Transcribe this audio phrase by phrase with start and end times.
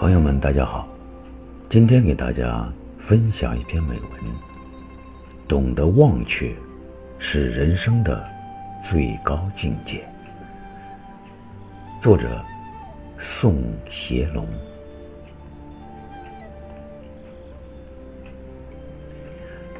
[0.00, 0.88] 朋友们，大家好，
[1.68, 2.66] 今天给大家
[3.06, 4.10] 分享一篇美文。
[5.46, 6.54] 懂得忘却，
[7.18, 8.26] 是人生的
[8.90, 10.02] 最高境界。
[12.02, 12.42] 作者：
[13.18, 14.48] 宋协龙。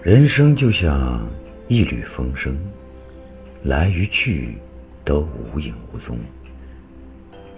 [0.03, 1.27] 人生就像
[1.67, 2.55] 一缕风声，
[3.65, 4.59] 来与去
[5.03, 6.19] 都无影无踪。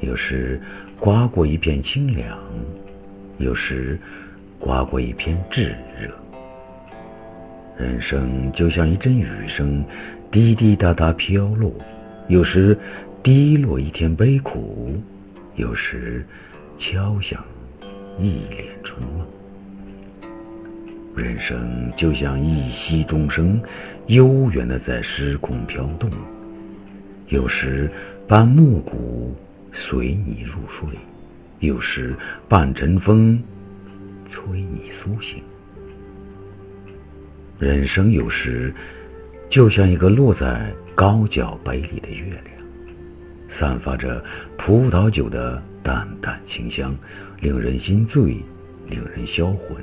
[0.01, 0.61] 有时
[0.99, 2.39] 刮过一片清凉，
[3.39, 3.99] 有时
[4.59, 6.11] 刮过一片炙热。
[7.77, 9.85] 人生就像一阵雨声，
[10.31, 11.73] 滴滴答答飘落，
[12.29, 12.79] 有时
[13.23, 14.95] 滴落一天悲苦，
[15.57, 16.25] 有时
[16.79, 17.43] 敲响
[18.19, 19.27] 一脸春梦。
[21.17, 23.61] 人生就像一息钟声，
[24.06, 26.09] 悠远的在时空飘动，
[27.29, 27.91] 有时
[28.29, 29.34] 伴暮鼓。
[29.73, 30.98] 随你入睡，
[31.61, 32.15] 有时
[32.48, 33.39] 伴晨风，
[34.31, 35.42] 催你苏醒。
[37.59, 38.75] 人生有时
[39.48, 42.47] 就像一个落在高脚杯里的月亮，
[43.59, 44.23] 散发着
[44.59, 46.95] 葡萄酒的淡淡清香，
[47.41, 48.37] 令人心醉，
[48.89, 49.77] 令人销魂。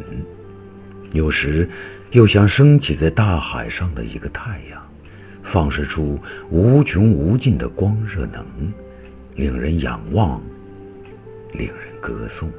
[1.13, 1.67] 有时
[2.11, 4.81] 又像升起在大海上的一个太阳，
[5.51, 6.19] 放射出
[6.51, 8.45] 无穷无尽的光热能。
[9.39, 10.41] 令人仰望，
[11.53, 12.51] 令人歌颂。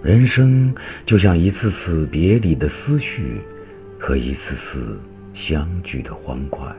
[0.00, 0.72] 人生
[1.04, 3.40] 就像一次次别离的思绪，
[3.98, 5.00] 和一次次
[5.34, 6.72] 相聚的欢快，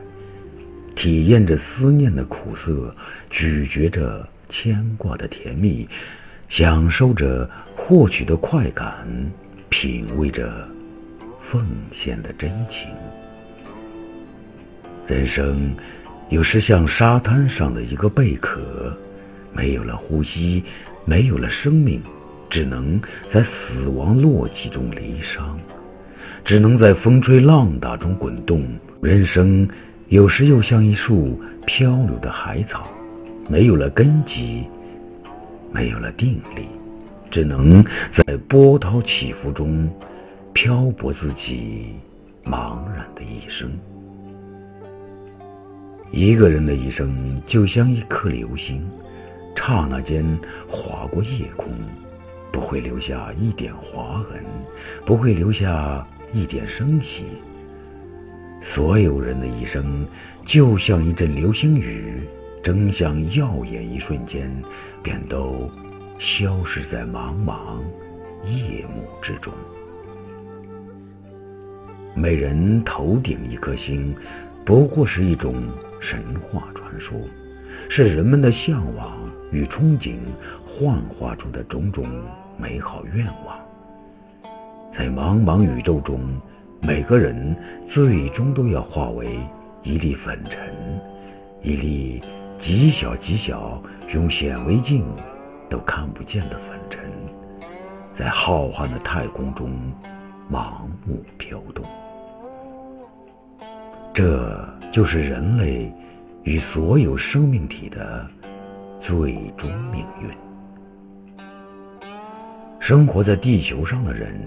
[0.96, 2.94] 体验着思念的苦涩，
[3.28, 5.86] 咀嚼着牵挂的甜蜜，
[6.48, 9.06] 享受着获取的快感，
[9.68, 10.66] 品味着
[11.50, 11.62] 奉
[11.94, 12.88] 献的真情。
[15.06, 15.76] 人生。
[16.32, 18.58] 有时像沙滩上的一个贝壳，
[19.54, 20.64] 没有了呼吸，
[21.04, 22.00] 没有了生命，
[22.48, 22.98] 只能
[23.30, 25.42] 在死亡落寂中离殇，
[26.42, 28.64] 只能在风吹浪打中滚动。
[29.02, 29.68] 人生
[30.08, 32.82] 有时又像一束漂流的海草，
[33.50, 34.64] 没有了根基，
[35.70, 36.66] 没有了定力，
[37.30, 37.84] 只能
[38.16, 39.86] 在波涛起伏中
[40.54, 41.88] 漂泊自己
[42.46, 43.70] 茫然的一生。
[46.12, 48.86] 一个人的一生就像一颗流星，
[49.56, 50.22] 刹那间
[50.68, 51.72] 划过夜空，
[52.52, 54.44] 不会留下一点划痕，
[55.06, 57.24] 不会留下一点声息。
[58.74, 60.06] 所有人的一生
[60.46, 62.20] 就像一阵流星雨，
[62.62, 64.50] 争相耀眼一瞬间，
[65.02, 65.70] 便都
[66.18, 67.80] 消失在茫茫
[68.44, 69.50] 夜幕之中。
[72.14, 74.14] 每人头顶一颗星，
[74.64, 75.54] 不过是一种。
[76.04, 77.16] 神话传说，
[77.88, 79.16] 是人们的向往
[79.52, 80.16] 与憧憬
[80.66, 82.04] 幻化出的种种
[82.58, 83.56] 美好愿望。
[84.92, 86.18] 在茫茫宇宙中，
[86.82, 87.56] 每个人
[87.88, 89.38] 最终都要化为
[89.84, 90.58] 一粒粉尘，
[91.62, 92.20] 一粒
[92.60, 93.80] 极小极小、
[94.12, 95.04] 用显微镜
[95.70, 97.00] 都看不见的粉尘，
[98.18, 99.70] 在浩瀚的太空中
[100.50, 101.84] 盲目飘动。
[104.14, 105.90] 这就是人类
[106.42, 108.28] 与所有生命体的
[109.00, 110.28] 最终命运。
[112.78, 114.44] 生活在地球上的人，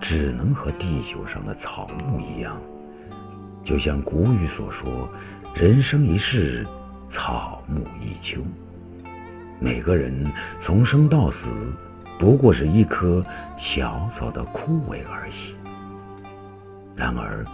[0.00, 2.60] 只能和地球上的草木一样，
[3.64, 5.08] 就像古语所说
[5.54, 6.66] ：“人生一世，
[7.12, 8.42] 草木一秋。”
[9.60, 10.26] 每个人
[10.64, 11.36] 从生到死，
[12.18, 13.24] 不过是一棵
[13.60, 15.54] 小草的枯萎而已。
[16.96, 17.44] 然而，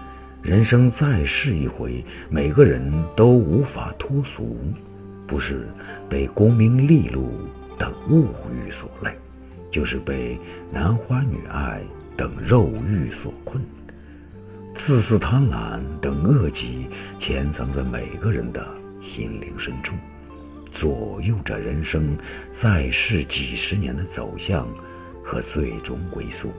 [0.43, 4.57] 人生在世一回，每个人都无法脱俗，
[5.29, 5.69] 不是
[6.09, 7.31] 被功名利禄
[7.79, 9.15] 等物欲所累，
[9.71, 10.39] 就是被
[10.73, 11.83] 男欢女爱
[12.17, 13.63] 等肉欲所困。
[14.87, 16.89] 自私贪婪等恶疾
[17.21, 18.67] 潜藏在每个人的
[19.03, 19.95] 心灵深处，
[20.73, 22.17] 左右着人生
[22.63, 24.67] 在世几十年的走向
[25.23, 26.51] 和最终归宿。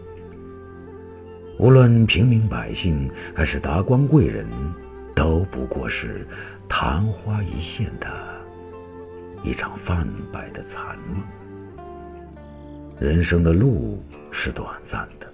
[1.61, 4.47] 无论平民百姓还是达官贵人，
[5.15, 6.25] 都不过是
[6.67, 8.07] 昙花一现的
[9.43, 11.21] 一场泛白的残梦。
[12.99, 15.27] 人生的路是短暂的，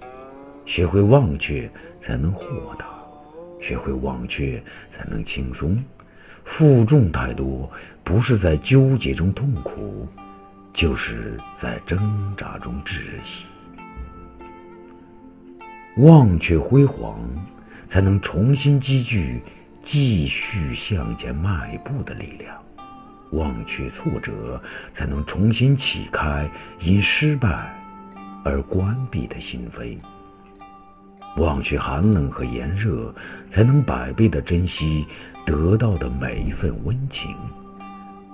[0.66, 1.66] 学会忘却
[2.04, 2.44] 才能豁
[2.78, 2.84] 达，
[3.58, 4.62] 学会忘却
[4.94, 5.82] 才能轻松。
[6.44, 7.72] 负重太多，
[8.04, 10.06] 不是在纠结中痛苦，
[10.74, 11.98] 就是在挣
[12.36, 13.46] 扎中窒息。
[15.98, 17.18] 忘却辉煌，
[17.90, 19.42] 才能重新积聚
[19.84, 22.56] 继续向前迈步的力量。
[23.32, 24.62] 忘却挫折，
[24.96, 26.48] 才能重新启开
[26.80, 27.74] 因失败
[28.44, 29.98] 而关闭的心扉；
[31.36, 33.12] 忘却寒冷和炎热，
[33.52, 35.04] 才能百倍的珍惜
[35.44, 37.34] 得到的每一份温情；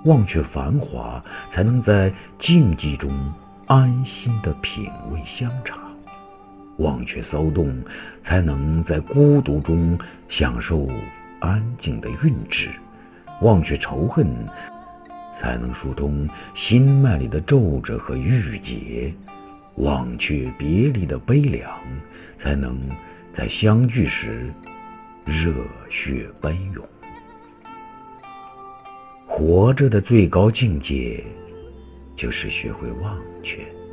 [0.05, 1.19] 忘却繁华，
[1.51, 3.09] 才能在静寂中
[3.65, 5.75] 安心的品味香茶；
[6.77, 7.73] 忘却骚动，
[8.23, 9.97] 才能在孤独中
[10.29, 10.87] 享受
[11.39, 12.69] 安静的韵致；
[13.41, 14.25] 忘却仇恨。
[15.41, 19.13] 才能疏通心脉里的皱褶和郁结，
[19.75, 21.69] 忘却别离的悲凉，
[22.41, 22.79] 才能
[23.37, 24.49] 在相聚时
[25.25, 25.53] 热
[25.91, 26.83] 血奔涌。
[29.27, 31.21] 活着的最高境界，
[32.15, 33.84] 就是学会忘却。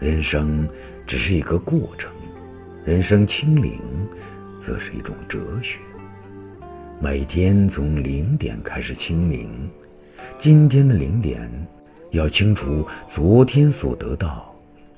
[0.00, 0.66] 人生
[1.06, 2.10] 只是一个过程，
[2.86, 3.78] 人生清零，
[4.66, 5.76] 则是一种哲学。
[7.02, 9.50] 每天从零点开始清零。
[10.40, 11.46] 今天的零点，
[12.12, 14.50] 要清除昨天所得到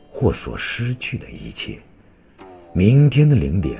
[0.08, 1.80] 或所失去的一切；
[2.72, 3.76] 明天的零点，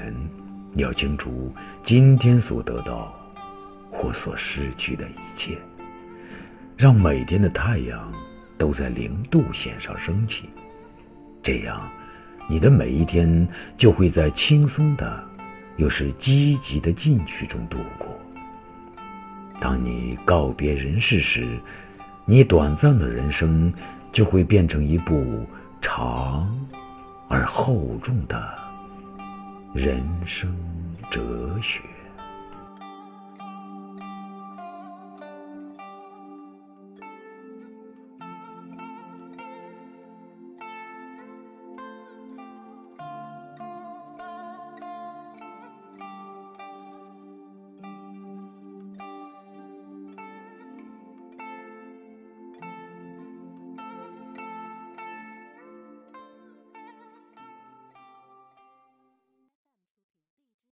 [0.74, 1.54] 要清除
[1.86, 3.14] 今天所得到
[3.92, 5.56] 或所失去的一切。
[6.76, 8.10] 让每天的太阳
[8.58, 10.50] 都在零度线上升起，
[11.42, 11.90] 这样，
[12.48, 15.24] 你的每一天就会在轻松的，
[15.76, 18.08] 又是积极的进取中度过。
[19.60, 21.58] 当你告别人世时，
[22.24, 23.72] 你短暂的人生
[24.12, 25.46] 就会变成一部
[25.80, 26.48] 长
[27.28, 28.54] 而厚重的
[29.74, 30.52] 人生
[31.10, 31.20] 哲
[31.60, 31.80] 学。